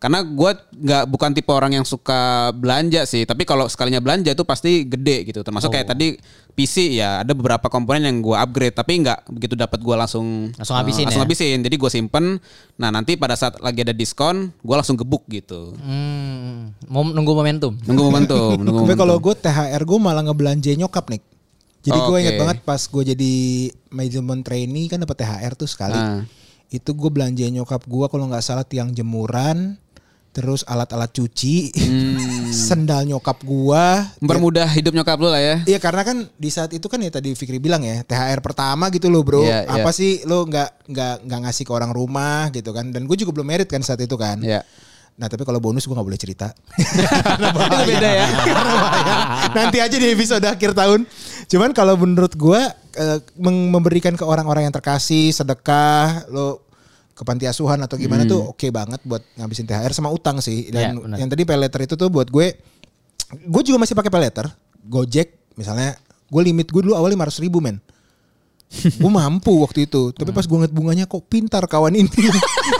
[0.00, 4.48] karena gue nggak bukan tipe orang yang suka belanja sih, tapi kalau sekalinya belanja itu
[4.48, 5.44] pasti gede gitu.
[5.44, 6.16] Termasuk kayak tadi
[6.56, 10.72] PC ya, ada beberapa komponen yang gue upgrade, tapi nggak begitu dapat gue langsung Langsung
[10.72, 11.28] eh, habisin langsung ya?
[11.28, 11.58] habisin.
[11.60, 12.40] Jadi gue simpen.
[12.80, 15.76] Nah, nanti pada saat lagi ada diskon, gue langsung gebuk gitu.
[15.76, 17.76] Hmm, mau nunggu momentum.
[17.84, 21.20] Nunggu momentum, nunggu Tapi kalau gue THR gue malah ngebelanja nyokap nih.
[21.84, 22.20] Jadi gue Oke.
[22.24, 23.32] inget banget pas gue jadi
[23.92, 25.96] management trainee kan dapat THR tuh sekali.
[25.96, 26.24] Ah.
[26.72, 29.76] Itu gue belanja nyokap gue kalau nggak salah tiang jemuran,
[30.30, 32.50] terus alat-alat cuci, Hmm.
[32.70, 33.86] sendal nyokap gue.
[34.22, 35.56] mempermudah hidup nyokap lu lah ya.
[35.66, 39.10] Iya karena kan di saat itu kan ya tadi Fikri bilang ya THR pertama gitu
[39.10, 39.42] loh bro.
[39.42, 39.98] Iya, Apa iya.
[39.98, 42.94] sih lo nggak nggak nggak ngasih ke orang rumah gitu kan?
[42.94, 44.38] Dan gue juga belum merit kan saat itu kan.
[44.38, 44.62] Ya.
[45.20, 46.48] Nah tapi kalau bonus gue nggak boleh cerita.
[46.80, 48.26] Itu beda ya.
[48.32, 49.14] Bahaya.
[49.52, 51.04] Nanti aja di episode akhir tahun.
[51.44, 52.60] Cuman kalau menurut gue
[52.96, 56.69] eh, memberikan ke orang-orang yang terkasih sedekah lo
[57.20, 58.32] ke panti asuhan atau gimana Hmm.
[58.32, 60.72] tuh oke banget buat ngabisin THR sama utang sih.
[60.72, 61.16] Dan Iya, benar.
[61.20, 62.56] yang tadi pay letter itu tuh buat gue
[63.30, 64.48] gue juga masih pakai pay letter.
[64.82, 67.76] Gojek misalnya gue limit gue dulu awalnya 500 ribu men.
[68.70, 70.14] Gue mampu waktu itu.
[70.14, 72.06] Tapi pas gue ngeliat bunganya kok pintar kawan ini.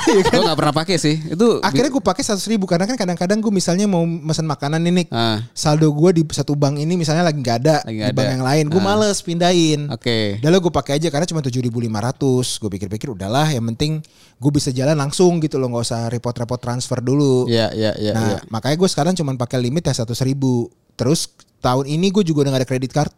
[0.00, 0.38] Iya kan?
[0.38, 1.18] Gue gak pernah pakai sih.
[1.18, 5.06] Itu Akhirnya gue pakai seratus ribu karena kan kadang-kadang gue misalnya mau pesan makanan ini,
[5.10, 5.42] Ah.
[5.50, 8.34] saldo gue di satu bank ini misalnya lagi nggak ada Lagi di nggak bank ada.
[8.38, 8.86] yang lain, gue Ah.
[8.86, 9.80] males pindahin.
[9.90, 10.38] Oke.
[10.40, 12.58] Udah gue pakai aja karena cuma tujuh ribu lima ratus.
[12.58, 13.98] Gue pikir-pikir udahlah, yang penting
[14.36, 17.44] gue bisa jalan langsung gitu loh, nggak usah repot-repot transfer dulu.
[17.46, 18.38] Iya, iya, iya, nah iya.
[18.48, 20.70] makanya gue sekarang cuma pakai limit ya seratus ribu.
[20.94, 23.12] Terus tahun ini gue juga udah gak ada kredit card.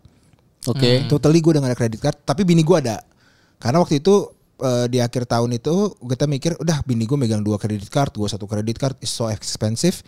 [0.68, 1.06] Oke.
[1.10, 3.02] Totally gue udah gak ada kredit card, tapi bini gue ada.
[3.58, 4.30] Karena waktu itu
[4.62, 8.28] eh, di akhir tahun itu kita mikir, udah bini gue megang dua kredit card, gue
[8.30, 10.02] satu kredit card is so expensive.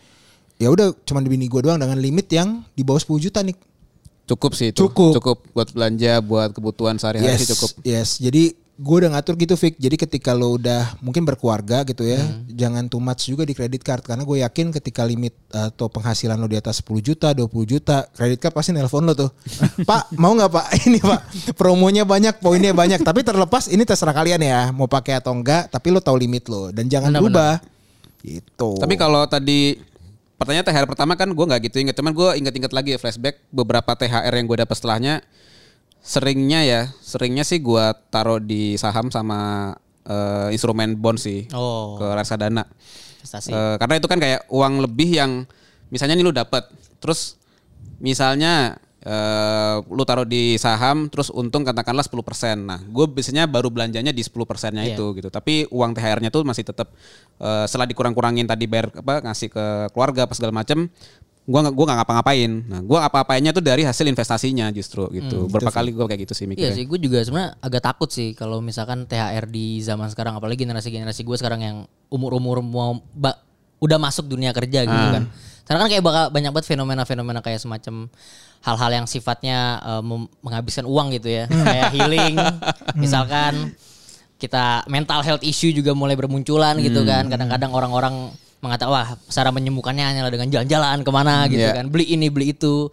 [0.54, 3.58] Ya udah cuman bini gue doang dengan limit yang di bawah 10 juta nih.
[4.24, 4.86] Cukup sih itu.
[4.86, 5.18] Cukup.
[5.18, 7.70] Cukup buat belanja, buat kebutuhan sehari-hari sih cukup.
[7.82, 9.78] Yes, jadi gue udah ngatur gitu Fik.
[9.78, 12.42] Jadi ketika lo udah mungkin berkeluarga gitu ya, Hmm.
[12.50, 16.34] jangan too much juga di kredit card karena gue yakin ketika limit uh, atau penghasilan
[16.34, 19.30] lo di atas 10 juta, 20 juta, kredit card pasti nelpon lo tuh.
[19.88, 20.66] Pak, mau nggak Pak?
[20.90, 21.20] Ini Pak,
[21.54, 22.98] promonya banyak, poinnya banyak.
[23.06, 26.74] Tapi terlepas ini terserah kalian ya, mau pakai atau enggak, tapi lo tahu limit lo
[26.74, 27.52] dan jangan Benar, berubah.
[28.26, 28.70] Gitu.
[28.82, 29.78] Tapi kalau tadi
[30.34, 33.94] pertanyaan THR pertama kan gue nggak gitu inget, cuman gue inget-inget lagi ya flashback beberapa
[33.94, 35.22] THR yang gue dapat setelahnya
[36.04, 39.72] seringnya ya, seringnya sih gue taruh di saham sama
[40.04, 41.96] eh, instrumen bond sih Oh.
[41.96, 42.68] ke reksadana.
[43.18, 43.48] Investasi.
[43.48, 45.48] Eh, karena itu kan kayak uang lebih yang
[45.88, 46.68] misalnya nih lu dapat,
[47.00, 47.40] terus
[47.98, 52.56] misalnya eh, lu taruh di saham, terus untung katakanlah 10%.
[52.58, 54.96] Nah, gue biasanya baru belanjanya di 10%-nya Iya.
[54.96, 55.28] itu gitu.
[55.28, 56.92] Tapi uang THR-nya tuh masih tetap
[57.36, 60.88] eh, setelah dikurang-kurangin tadi bayar apa ngasih ke keluarga apa segala macem
[61.44, 62.50] gua nggak gua nggak ngapa-ngapain.
[62.64, 65.44] Nah, gua ngapa-ngapainnya tuh dari hasil investasinya justru gitu.
[65.46, 66.74] Berapa kali gua kayak gitu sih Iya mikirnya.
[66.74, 71.20] sih, gue juga sebenarnya agak takut sih kalau misalkan THR di zaman sekarang, apalagi generasi-generasi
[71.20, 71.76] gue sekarang yang
[72.08, 73.36] umur-umur mau ba-
[73.76, 75.28] udah masuk dunia kerja gitu kan.
[75.64, 78.08] Karena kan kayak bakal banyak banget fenomena-fenomena kayak semacam
[78.60, 82.34] hal-hal yang sifatnya mem- menghabiskan uang gitu ya, kayak healing,
[82.96, 83.76] misalkan
[84.34, 87.28] kita mental health issue juga mulai bermunculan gitu kan.
[87.28, 88.32] Kadang-kadang orang-orang
[88.64, 91.76] mengatakan wah cara menyembuhkannya hanyalah dengan jalan-jalan ke mana gitu Iya.
[91.76, 92.88] kan, beli ini beli itu.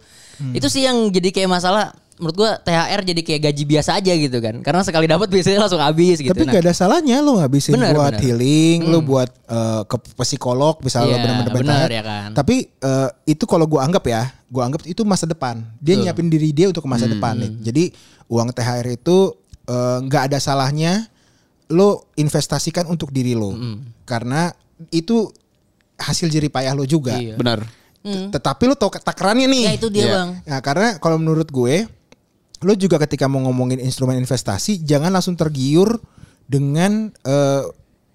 [0.52, 4.38] Itu sih yang jadi kayak masalah menurut gua THR jadi kayak gaji biasa aja gitu
[4.38, 4.60] kan.
[4.60, 6.30] Karena sekali dapat biasanya langsung habis gitu.
[6.30, 8.22] Tapi Nah, gak ada salahnya lo ngabisin Benar, buat benar.
[8.22, 11.86] healing, lo buat eh, ke psikolog misalnya lo Iya, benar.
[11.88, 12.28] ya kan.
[12.32, 15.62] Tapi eh, itu kalau gua anggap ya, gua anggap itu masa depan.
[15.78, 17.52] Dia nyiapin diri dia untuk ke masa depan nih.
[17.64, 17.84] Jadi
[18.28, 19.32] uang THR itu
[19.64, 21.06] eh, nggak ada salahnya
[21.70, 23.54] lo investasikan untuk diri lo.
[24.04, 24.52] Karena
[24.90, 25.30] itu
[26.02, 27.14] hasil jerih payah lo juga.
[27.14, 27.38] Iya.
[27.38, 27.62] Benar.
[28.02, 29.64] T- Tetapi lo tau takarannya nih.
[29.64, 30.12] ya itu dia, Iya.
[30.12, 30.30] Bang.
[30.42, 31.86] Nah, karena kalau menurut gue,
[32.60, 36.02] lo juga ketika mau ngomongin instrumen investasi, jangan langsung tergiur
[36.44, 37.62] dengan eh,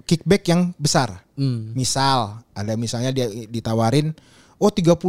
[0.03, 1.23] kickback yang besar.
[1.33, 1.71] Hmm.
[1.71, 4.11] Misal, ada misalnya dia ditawarin,
[4.55, 4.99] oh 30%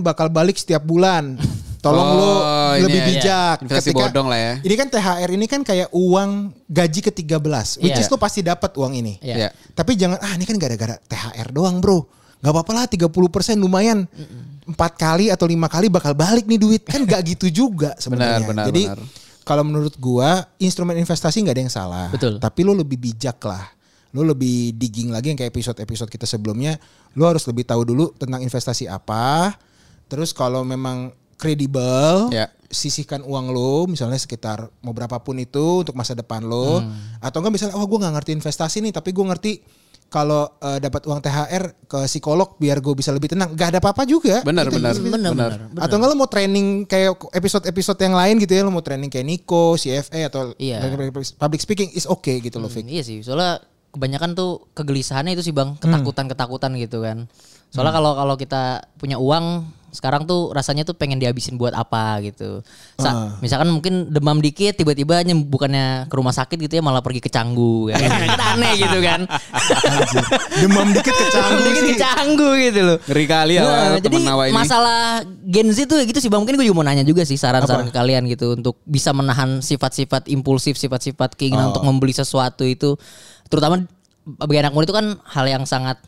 [0.00, 1.36] bakal balik setiap bulan.
[1.84, 3.56] Tolong lo Oh, ini lebih ya, bijak.
[3.62, 4.52] Investasi bodong lah ya.
[4.58, 6.30] Ini kan THR ini kan kayak uang
[6.64, 7.78] gaji ke-13.
[7.78, 8.00] Which Iya.
[8.00, 9.20] is lo pasti dapat uang ini.
[9.20, 9.34] Iya.
[9.36, 9.48] Iya.
[9.70, 12.08] Tapi jangan ah ini kan gara-gara THR doang bro.
[12.40, 13.12] Gak apa-apa lah 30%
[13.56, 14.08] lumayan.
[14.64, 16.82] Empat kali atau lima kali bakal balik nih duit.
[16.82, 18.42] Kan gak gitu juga sebenarnya.
[18.42, 18.98] Benar, benar, Jadi benar.
[19.44, 22.08] kalau menurut gua instrumen investasi nggak ada yang salah.
[22.08, 22.40] Betul.
[22.40, 23.64] Tapi lo lebih bijak lah.
[24.10, 26.80] Lo lebih digging lagi yang kayak episode-episode kita sebelumnya.
[27.12, 29.52] Lo harus lebih tahu dulu tentang investasi apa.
[30.04, 32.50] Terus kalau memang kredibel, Ya.
[32.66, 36.82] sisihkan uang lo misalnya sekitar mau berapapun itu untuk masa depan lo
[37.18, 39.52] atau enggak misalnya oh gue nggak ngerti investasi nih tapi gue ngerti
[40.06, 44.02] kalau eh, dapat uang THR ke psikolog biar gue bisa lebih tenang gak ada apa-apa
[44.04, 44.92] juga Benar, Gitu, benar.
[44.92, 45.06] gitu.
[45.08, 45.50] Benar, Benar.
[45.80, 49.22] atau enggak lo mau training kayak episode-episode yang lain gitu ya lo mau training kayak
[49.24, 50.82] Nico, CFA atau Iya.
[51.36, 52.82] public speaking is okay gitu loh Fik.
[52.82, 57.30] Hmm, iya sih, soalnya kebanyakan tuh kegelisahannya itu sih bang, ketakutan-ketakutan gitu kan.
[57.70, 58.62] Soalnya kalau kalau kita
[58.94, 62.60] punya uang sekarang tuh rasanya tuh pengen dihabisin buat apa gitu.
[62.98, 67.30] Sa- Misalkan mungkin demam dikit tiba-tiba bukannya ke rumah sakit gitu ya malah pergi ke
[67.30, 67.96] Canggu ya.
[68.02, 69.24] kan aneh gitu kan.
[70.54, 72.98] demam dikit kecanggu Demam dikit sih ke Canggu gitu loh.
[73.04, 74.54] Ngeri kali ya Nah, jadi Nawa ini.
[74.54, 75.00] masalah
[75.44, 77.94] Gen Z tuh gitu sih bang mungkin gue juga mau nanya juga sih saran-saran ke
[77.94, 82.96] kalian gitu untuk bisa menahan sifat-sifat impulsif sifat-sifat keinginan untuk membeli sesuatu itu
[83.46, 83.84] terutama
[84.24, 86.00] bagi anak muda itu kan hal yang sangat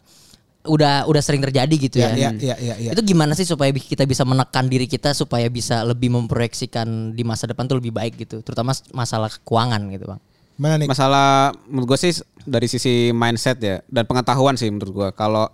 [0.67, 2.31] udah udah sering terjadi gitu ya ya.
[2.35, 2.91] ya ya ya, ya.
[2.93, 7.47] Itu gimana sih supaya kita bisa menekan diri kita supaya bisa lebih memproyeksikan di masa
[7.47, 10.21] depan tuh lebih baik gitu, terutama masalah keuangan gitu bang.
[10.57, 15.09] mana nih Masalah menurut gue sih dari sisi mindset ya dan pengetahuan sih menurut gue.
[15.15, 15.47] Kalau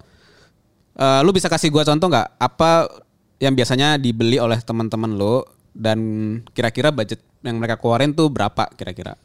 [0.98, 2.86] eh, lu bisa kasih gue contoh nggak apa
[3.42, 5.42] yang biasanya dibeli oleh teman-teman lu
[5.74, 5.98] dan
[6.54, 9.18] kira-kira budget yang mereka keluarin tuh berapa kira-kira?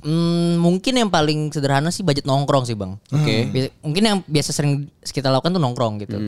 [0.00, 2.98] Hmm, mungkin yang paling sederhana sih budget nongkrong sih bang.
[3.10, 3.48] Oke.
[3.48, 6.18] Biasa- mungkin yang biasa sering kita lakukan tuh nongkrong gitu.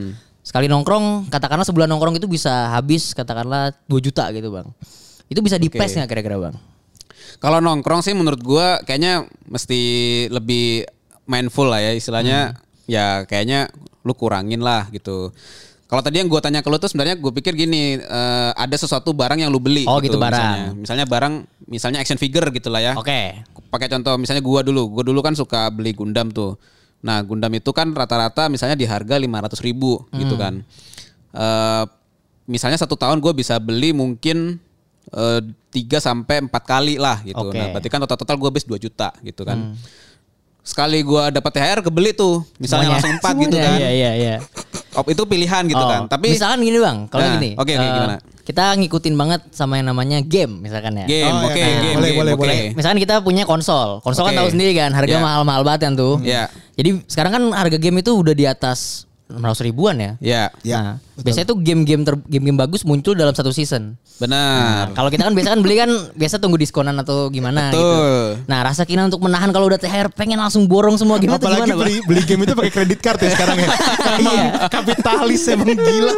[0.40, 4.68] Sekali nongkrong, katakanlah sebulan nongkrong itu bisa habis katakanlah 2 juta gitu bang.
[5.26, 6.54] Itu bisa dipes nggak kira-kira bang?
[7.36, 9.80] Kalau nongkrong sih menurut gua kayaknya mesti
[10.30, 10.86] lebih
[11.26, 12.54] mindful lah ya istilahnya
[12.86, 13.66] ya kayaknya
[14.00, 15.34] lu kurangin lah gitu.
[15.84, 19.10] Kalau tadi yang gua tanya ke lu tuh sebenarnya gue pikir gini eh, ada sesuatu
[19.10, 20.32] barang yang lu beli Oh, gitu, barang.
[20.32, 20.66] misalnya.
[20.74, 21.34] Misalnya barang
[21.66, 22.92] misalnya action figure gitu lah ya.
[22.94, 23.42] Oke.
[23.76, 26.56] Pakai contoh misalnya gua dulu, gua dulu kan suka beli Gundam tuh.
[27.04, 30.40] Nah, Gundam itu kan rata-rata misalnya di harga 500 ribu gitu Hmm.
[30.40, 30.54] kan.
[31.36, 31.84] Eh
[32.46, 34.56] misalnya satu tahun gue bisa beli mungkin
[35.06, 37.36] eh, tiga sampai empat kali lah gitu.
[37.38, 37.54] Hmm.
[37.54, 39.76] Nah, berarti kan total-total gue habis 2 juta gitu kan.
[40.64, 42.92] Sekali gua dapat THR kebeli tuh, misalnya Semuanya.
[42.98, 43.76] langsung empat gitu kan.
[43.78, 44.34] Iya iya iya.
[44.96, 46.00] Oh, itu pilihan gitu Oh, kan.
[46.06, 47.50] Tapi misalkan gini bang, kalau Nah, gini.
[47.52, 48.16] oke, oke, eh, gimana?
[48.42, 51.06] Kita ngikutin banget sama yang namanya game misalkan ya.
[51.06, 52.42] game, Oh, oke, iya, game, boleh, game, boleh, oke.
[52.42, 52.60] boleh.
[52.72, 54.40] Misalkan kita punya konsol, konsol kan Oke.
[54.40, 55.22] tahu sendiri kan harga Iya.
[55.22, 56.18] mahal-mahal banget kan tuh.
[56.20, 56.46] Iya.
[56.74, 60.12] Jadi sekarang kan harga game itu udah di atas 600 ribuan ya.
[60.18, 63.98] Ya, Ya, nah, biasanya tuh game-game ter- game-game bagus muncul dalam satu season.
[64.16, 64.88] benar.
[64.88, 67.76] Nah, kalau kita kan biasa kan beli kan biasa tunggu diskonan atau gimana gitu.
[67.76, 68.46] Betul.
[68.46, 71.68] Nah, rasa kita untuk menahan kalau udah THR pengen langsung borong semua gimana tuh apalagi
[71.68, 71.84] gimana, Bang?
[71.84, 73.68] beli beli game itu pakai kredit card ya sekarang ya
[74.16, 76.14] emang kapitalis emang gila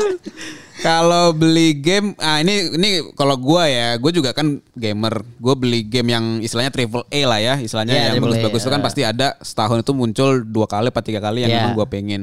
[0.79, 5.27] Kalau beli game, ah ini ini kalau gua ya, gue juga kan gamer.
[5.37, 8.79] Gue beli game yang istilahnya triple A lah ya, istilahnya Iya, yang bagus-bagus itu kan
[8.79, 8.87] ya.
[8.87, 11.59] pasti ada setahun itu muncul dua kali atau tiga kali yang Iya.
[11.61, 12.23] memang gue pengen.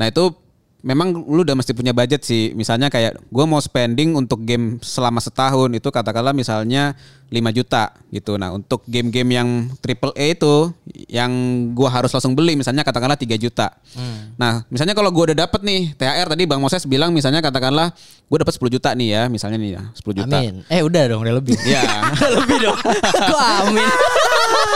[0.00, 0.32] Nah itu
[0.80, 2.56] memang lu udah mesti punya budget sih.
[2.56, 6.96] Misalnya kayak gue mau spending untuk game selama setahun itu katakanlah misalnya
[7.30, 8.34] 5 juta gitu.
[8.34, 10.74] Nah untuk game-game yang triple A itu
[11.06, 11.30] yang
[11.78, 13.70] gua harus langsung beli misalnya katakanlah 3 juta.
[13.94, 14.34] Hmm.
[14.34, 17.94] Nah misalnya kalau gua udah dapet nih THR tadi Bang Moses bilang misalnya katakanlah
[18.26, 20.36] gue dapat 10 juta nih ya misalnya nih ya 10 juta.
[20.42, 20.66] Amin.
[20.66, 21.54] Eh udah dong, udah lebih.
[21.62, 21.82] Ya.
[22.18, 22.78] udah lebih dong.
[23.30, 23.88] Kok amin?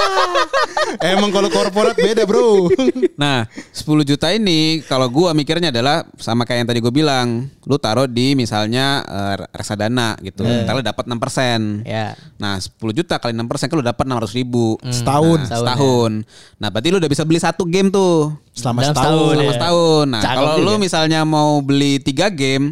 [1.15, 2.69] emang kalau korporat beda bro
[3.15, 7.79] Nah, 10 juta ini kalau gua mikirnya adalah sama kayak yang tadi gue bilang, lu
[7.79, 10.43] taruh di misalnya eh, reksadana gitu.
[10.43, 11.87] Ntar lu dapat 6%.
[11.87, 12.19] Ya.
[12.43, 14.75] Nah, 10 juta kali 6% kan lu dapat 600 ribu.
[14.91, 16.13] setahun Nah, setahun.
[16.59, 18.35] Nah, berarti lu udah bisa beli satu game tuh.
[18.55, 19.55] selama Dalam setahun setahun, Selama ya.
[19.55, 20.05] setahun.
[20.11, 20.83] Nah, kalau lu juga.
[20.83, 22.67] misalnya mau beli 3 game,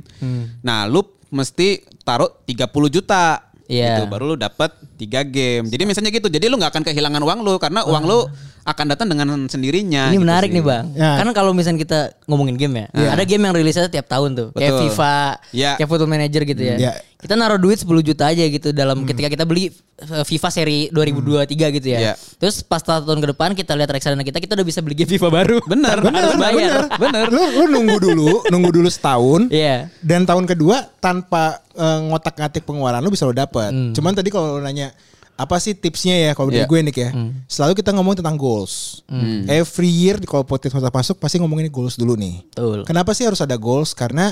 [0.63, 3.47] nah lu mesti taruh 30 juta.
[3.73, 4.05] Iya.
[4.05, 4.11] gitu.
[4.11, 5.67] baru lu dapat tiga game.
[5.67, 6.31] Jadi misalnya gitu.
[6.31, 8.19] Jadi lu nggak akan kehilangan uang lu karena uang lu
[8.62, 10.07] akan datang dengan sendirinya.
[10.09, 10.57] Ini gitu menarik sih.
[10.59, 10.85] nih bang.
[10.95, 11.19] Ya.
[11.19, 14.71] Karena kalau misalnya kita ngomongin game ya, ada game yang rilisnya tiap tahun tuh, kayak
[14.71, 14.81] Betul.
[14.87, 15.17] FIFA,
[15.51, 15.71] Ya.
[15.75, 16.77] kayak Football Manager gitu ya.
[16.79, 16.93] Ya.
[17.19, 19.71] Kita naruh duit 10 juta aja gitu dalam ketika kita beli
[20.11, 21.99] uh, FIFA seri 2023 gitu ya.
[22.11, 22.12] Ya.
[22.38, 25.29] Terus pas tahun ke depan kita lihat reksadana kita, kita udah bisa beli game FIFA
[25.31, 25.59] baru.
[25.67, 26.87] Bener, harus bener, bayar.
[26.99, 27.25] bener.
[27.31, 29.51] Lu, lu nunggu dulu, nunggu dulu setahun.
[29.51, 29.91] Iya.
[30.03, 33.71] Dan tahun kedua tanpa eh, ngotak-ngatik pengeluaran lu bisa lo dapat.
[33.91, 34.91] Cuman tadi kalau lu nanya
[35.33, 36.71] apa sih tipsnya ya kalau dari Iya.
[36.71, 37.11] gue nih ya.
[37.47, 39.03] Selalu kita ngomong tentang goals.
[39.47, 42.45] Every year di kalau podcast masa masuk pasti ngomongin goals dulu nih.
[42.49, 42.85] Betul.
[42.85, 43.92] Kenapa sih harus ada goals?
[43.92, 44.31] Karena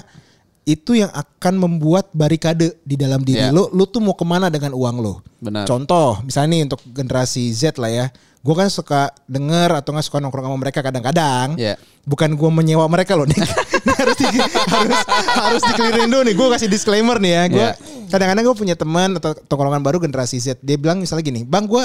[0.62, 3.50] itu yang akan membuat barikade di dalam diri Iya.
[3.50, 3.72] lo.
[3.72, 5.24] Lo tuh mau ke mana dengan uang lo?
[5.40, 5.64] Benar.
[5.64, 8.06] Contoh, misalnya nih untuk generasi Z lah ya.
[8.40, 11.60] Gue kan suka denger atau nggak suka nongkrong sama mereka kadang-kadang.
[11.60, 11.76] Iya.
[12.08, 13.36] Bukan gue menyewa mereka loh nih.
[13.84, 14.26] Harus di,
[14.66, 14.98] harus
[15.36, 16.34] harus dikelirin dulu nih.
[16.34, 17.42] Gue kasih disclaimer nih ya.
[17.46, 17.72] Gue Iya.
[18.08, 20.56] kadang-kadang gue punya teman atau tongkrongan baru generasi Z.
[20.60, 21.84] Dia bilang misalnya gini, bang gue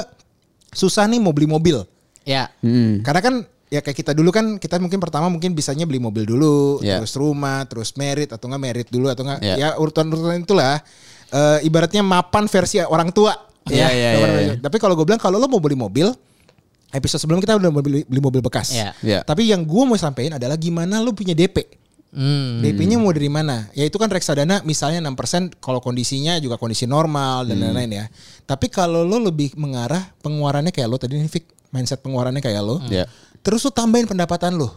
[0.72, 1.84] susah nih mau beli mobil.
[2.24, 2.48] Ya.
[2.64, 3.04] Hmm.
[3.04, 3.36] Karena kan
[3.68, 7.04] ya kayak kita dulu kan kita mungkin pertama mungkin bisanya beli mobil dulu, Iya.
[7.04, 9.56] terus rumah, terus merit atau enggak merit dulu atau enggak Iya.
[9.60, 10.80] ya urutan-urutan itulah.
[11.28, 13.36] Eh, ibaratnya mapan versi orang tua.
[13.66, 14.70] Iya, iya, Orang iya, tua.
[14.70, 16.14] Tapi kalau gue bilang kalau lo mau beli mobil,
[16.94, 18.76] episode sebelum kita udah beli, beli mobil bekas.
[18.76, 18.92] Iya.
[19.02, 19.20] Iya.
[19.26, 21.86] Tapi yang gue mau sampaikan adalah gimana lo punya DP.
[22.16, 22.64] Hmm.
[22.64, 23.68] DP-nya mau dari mana?
[23.76, 28.06] Ya itu kan reksadana misalnya 6% kalau kondisinya juga kondisi normal dan lain-lain ya.
[28.48, 31.28] Tapi kalau lo lebih mengarah pengeluarannya kayak lo tadi nih
[31.76, 32.80] mindset pengeluarannya kayak lo.
[32.88, 33.04] Iya.
[33.44, 34.72] Terus lo tambahin pendapatan lo.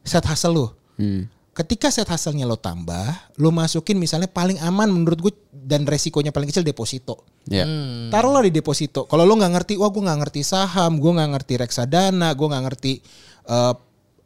[0.00, 0.66] Set hustle lo.
[0.96, 1.28] Hmm.
[1.58, 6.46] Ketika set hustle-nya lo tambah, lo masukin misalnya paling aman menurut gue dan resikonya paling
[6.46, 7.26] kecil deposito.
[7.50, 7.66] Iya.
[8.14, 9.10] Taruhlah di deposito.
[9.10, 12.64] Kalau lo nggak ngerti, wah gue nggak ngerti saham, gue nggak ngerti reksadana, gue nggak
[12.70, 12.92] ngerti
[13.50, 13.74] eh,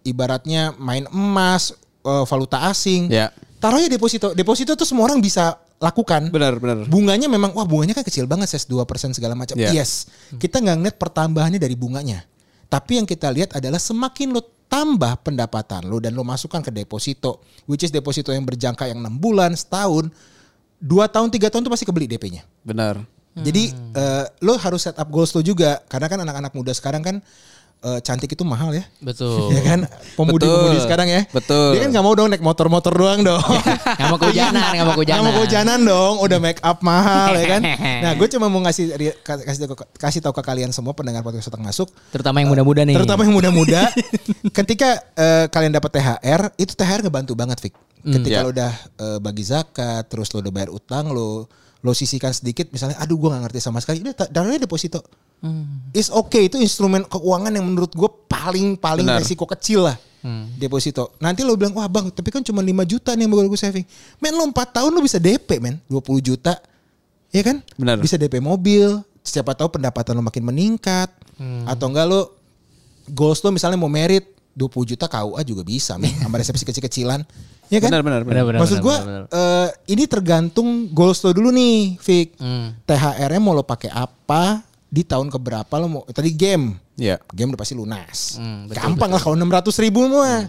[0.05, 1.73] ibaratnya main emas,
[2.05, 3.09] eh, valuta asing.
[3.09, 3.33] Ya.
[3.65, 4.37] Taruhnya deposito.
[4.37, 6.29] Deposito tuh semua orang bisa lakukan.
[6.29, 6.85] Benar, benar.
[6.85, 8.85] Bunganya memang wah bunganya kan kecil banget ses 2%
[9.17, 9.57] segala macam.
[9.57, 9.73] Ya.
[9.73, 10.05] Yes.
[10.37, 12.29] Kita nggak ngeliat pertambahannya dari bunganya.
[12.69, 17.45] Tapi yang kita lihat adalah semakin lo tambah pendapatan lo dan lo masukkan ke deposito,
[17.69, 20.09] which is deposito yang berjangka yang enam bulan, setahun,
[20.81, 22.49] dua tahun, tiga tahun tuh pasti kebeli DP-nya.
[22.65, 23.05] Benar.
[23.33, 27.17] Jadi eh, lo harus set up goals lo juga karena kan anak-anak muda sekarang kan
[27.83, 28.85] eh, cantik itu mahal ya.
[28.99, 29.51] Betul.
[29.53, 29.81] Ya kan
[30.15, 31.27] pemudi-pemudi sekarang ya.
[31.29, 31.75] Betul.
[31.75, 33.43] Dia kan nggak mau dong naik motor-motor doang dong.
[33.99, 35.19] Nggak mau kehujanan, nggak mau kehujanan.
[35.19, 37.63] Nggak mau kehujanan dong, udah make up mahal ya kan.
[38.03, 41.61] Nah, gue cuma mau ngasih kasih tahu kasih tahu ke kalian semua pendengar podcast Otak
[41.61, 42.95] masuk, Terutama yang muda-muda nih.
[42.95, 43.87] terutama yang muda-muda,
[44.51, 47.75] ketika eh, kalian dapat THR, itu THR ngebantu banget, Fik.
[48.03, 48.43] Ketika Ya.
[48.43, 51.47] lo udah eh, bagi zakat, terus lo udah bayar utang lo,
[51.79, 55.03] lo sisihkan sedikit, misalnya, aduh gue nggak ngerti sama sekali, udah taruhnya deposito.
[55.91, 59.19] Is okay itu instrumen keuangan yang menurut gue paling paling Benar.
[59.19, 59.99] resiko kecil lah.
[60.55, 61.19] Deposito.
[61.19, 63.87] Nanti lo bilang, wah bang, tapi kan cuma 5 juta nih yang bakal gue saving.
[64.23, 66.63] Men lo 4 tahun lo bisa DP men, 20 juta.
[67.35, 67.59] Ya kan?
[67.75, 67.99] Benar.
[67.99, 69.03] Bisa DP mobil.
[69.27, 71.11] Siapa tahu pendapatan lo makin meningkat.
[71.67, 72.39] Atau enggak lo
[73.11, 76.15] goals lo misalnya mau merit 20 juta KUA juga bisa men.
[76.23, 77.27] Sama resepsi kecil-kecilan.
[77.67, 77.91] Ya kan?
[77.91, 78.47] Benar, benar, benar.
[78.47, 78.61] Benar-benar.
[78.63, 82.39] Maksud gue eh, ini tergantung goals lo dulu nih, Fik.
[82.39, 82.79] Hmm.
[82.87, 84.63] THR-nya mau lo pakai apa?
[84.93, 86.03] Di tahun keberapa lo mau?
[86.05, 87.17] Tadi game, Iya.
[87.33, 88.37] game udah pasti lunas.
[88.37, 90.45] Hmm, betul, Gampang lah kalau 600 ribu mah.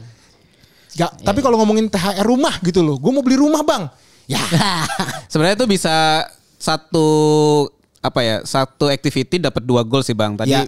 [0.93, 1.23] Gak, Iya.
[1.23, 3.87] Tapi kalau ngomongin THR rumah gitu loh, gue mau beli rumah bang.
[4.23, 4.39] Ya,
[5.31, 7.07] Sebenarnya itu bisa satu
[7.99, 10.35] apa ya satu activity dapat dua goal sih bang.
[10.35, 10.67] Tadi Ya.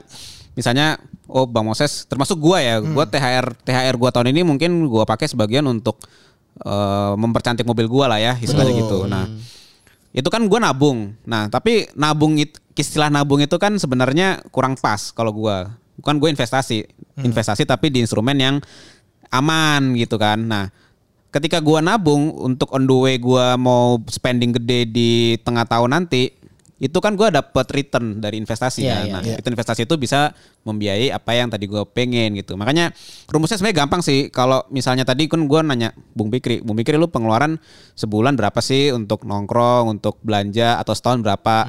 [0.51, 2.91] misalnya oh bang Moses termasuk gua ya, Hmm.
[2.91, 5.99] gua THR THR gua tahun ini mungkin gua pakai sebagian untuk
[6.57, 8.81] eh, mempercantik mobil gua lah ya istilahnya Betul.
[8.81, 8.97] gitu.
[9.07, 9.27] Nah
[10.11, 11.11] itu kan gua nabung.
[11.23, 15.73] Nah tapi nabung itu istilah nabung itu kan sebenarnya kurang pas kalau gua.
[15.95, 16.83] Bukan gue investasi,
[17.15, 17.31] Hmm.
[17.31, 18.55] investasi tapi di instrumen yang
[19.31, 20.43] aman gitu kan.
[20.43, 20.67] Nah
[21.31, 25.11] ketika gua nabung untuk on the way gua mau spending gede di
[25.43, 26.31] tengah tahun nanti
[26.75, 29.03] itu kan gua dapat return dari investasi Iya, kan.
[29.07, 30.35] iya, nah, return investasi itu bisa
[30.67, 32.59] membiayai apa yang tadi gua pengen gitu.
[32.59, 32.91] Makanya
[33.31, 34.27] rumusnya sebenarnya gampang sih.
[34.27, 37.55] Kalau misalnya tadi kan gua nanya Bung Bikri, Bung Bikri lu pengeluaran
[37.95, 41.63] sebulan berapa sih untuk nongkrong, untuk belanja atau setahun berapa?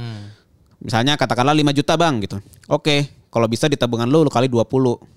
[0.77, 2.37] Misalnya katakanlah 5 juta bang gitu.
[2.69, 4.69] Oke, kalau bisa di tabungan lu, lu kali 20.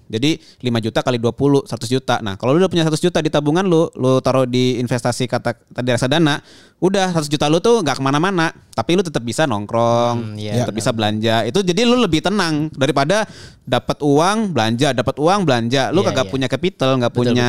[0.09, 2.17] Jadi 5 juta kali 20, 100 juta.
[2.19, 5.53] Nah kalau lu udah punya 100 juta di tabungan lu, lu taruh di investasi kata
[5.69, 6.41] tadi reksadana,
[6.81, 8.49] udah 100 juta lu tuh nggak ke mana-mana.
[8.73, 11.45] Tapi lu tetap bisa nongkrong, Hmm, iya, tetap bisa belanja.
[11.45, 13.29] Itu jadi lu lebih tenang daripada
[13.61, 15.93] dapat uang belanja, dapat uang belanja.
[15.93, 16.31] Lu Iya, kagak iya.
[16.33, 17.47] punya capital, nggak Betul, punya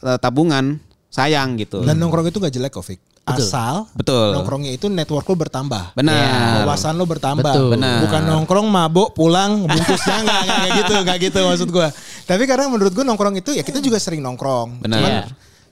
[0.00, 1.82] eh, tabungan, sayang gitu.
[1.82, 3.00] dan nongkrong itu gak jelek kok, Fik.
[3.24, 4.34] Asal Betul.
[4.34, 5.94] nongkrongnya itu network lo bertambah.
[5.94, 6.66] Benar.
[6.66, 7.46] Wawasan lo bertambah.
[7.46, 7.68] Betul.
[7.78, 7.98] Benar.
[8.02, 11.88] Bukan nongkrong mabuk pulang bungkusnya enggak enggak kayak gitu, enggak gitu maksud gua.
[12.26, 14.82] Tapi karena menurut gua nongkrong itu ya kita juga sering nongkrong.
[14.82, 14.98] Benar.
[14.98, 15.24] Cuman Iya.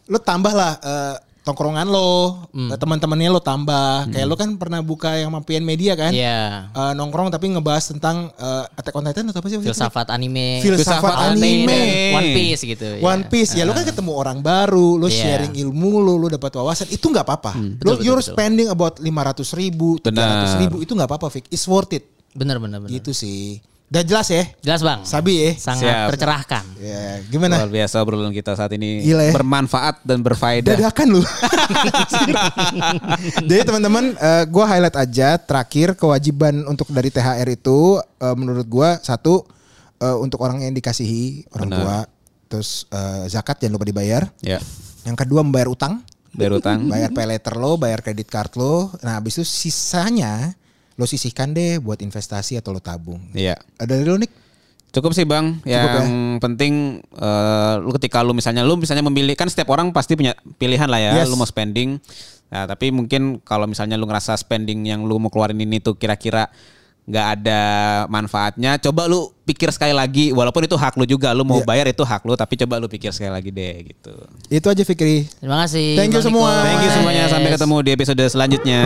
[0.09, 1.15] lo tambah lah eh,
[1.49, 2.45] tongkrongan lo,
[2.77, 4.13] teman-temannya lo tambah.
[4.13, 6.13] Kayak lo kan pernah buka yang mampian media kan?
[6.13, 6.69] Iya.
[6.69, 9.57] Eh, nongkrong tapi ngebahas tentang eh, Attack on Titan atau apa sih?
[9.57, 10.61] Filsafat anime.
[10.61, 11.65] Filsafat Filsafat anime.
[11.65, 11.81] anime.
[12.13, 12.87] One Piece gitu.
[13.01, 15.17] One Piece ya lo kan ketemu orang baru, lo Iya.
[15.41, 17.53] sharing ilmu lo, lo dapat wawasan itu nggak apa-apa.
[17.57, 18.37] lo betul, you're betul.
[18.37, 19.09] spending about 500
[19.57, 21.49] ribu, 300 ribu itu nggak apa-apa, Vic.
[21.49, 22.05] It's worth it.
[22.37, 22.93] Bener bener bener.
[22.93, 23.59] Gitu sih.
[23.89, 24.45] Udah jelas ya?
[24.61, 25.01] Jelas bang.
[25.01, 25.51] Sabi ya?
[25.57, 26.09] Sangat Siap.
[26.13, 26.65] tercerahkan.
[26.77, 27.65] Ya, gimana?
[27.65, 29.33] Luar biasa obrolan kita saat ini Gila ya.
[29.33, 30.77] bermanfaat dan berfaedah.
[30.77, 31.23] Dadakan lu.
[33.49, 39.01] Jadi teman-teman, eh, gua highlight aja terakhir kewajiban untuk dari THR itu eh, menurut gua
[39.01, 39.49] satu
[39.99, 41.81] eh, untuk orang yang dikasihi orang Benar.
[41.81, 41.99] tua,
[42.49, 44.29] terus eh, zakat jangan lupa dibayar.
[44.45, 44.61] Ya,
[45.05, 46.05] Yang kedua membayar utang,
[46.37, 46.85] bayar utang.
[46.87, 48.93] bayar pay letter lo, bayar kredit card lo.
[49.01, 50.53] Nah, habis itu sisanya
[50.99, 53.23] lo sisihkan deh buat investasi atau lo tabung.
[53.31, 53.55] Iya.
[53.79, 54.35] Ada dari lo Nick?
[54.91, 55.63] Cukup sih bang.
[55.63, 56.03] Cukup ya?
[56.03, 60.35] yang penting eh, lu ketika lu misalnya lu misalnya memilih kan setiap orang pasti punya
[60.59, 61.13] pilihan lah ya.
[61.23, 61.31] Yes.
[61.31, 62.03] Lu mau spending.
[62.51, 66.51] Nah tapi mungkin kalau misalnya lu ngerasa spending yang lu mau keluarin ini tuh kira-kira
[67.09, 67.61] nggak ada
[68.11, 68.77] manfaatnya.
[68.83, 70.35] Coba lu pikir sekali lagi.
[70.35, 71.31] Walaupun itu hak lu juga.
[71.31, 71.69] Lu mau Iya.
[71.69, 72.35] bayar itu hak lu.
[72.37, 74.13] Tapi coba lu pikir sekali lagi deh gitu.
[74.51, 75.31] Itu aja Fikri.
[75.41, 75.95] Terima kasih.
[75.95, 76.51] Thank you Bang semua.
[76.65, 77.25] Thank you semuanya.
[77.31, 78.83] Sampai ketemu di episode selanjutnya.